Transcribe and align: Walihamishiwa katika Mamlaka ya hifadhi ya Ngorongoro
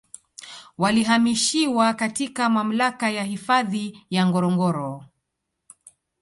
Walihamishiwa 0.77 1.93
katika 1.93 2.49
Mamlaka 2.49 3.09
ya 3.09 3.23
hifadhi 3.23 4.05
ya 4.09 4.25
Ngorongoro 4.27 5.05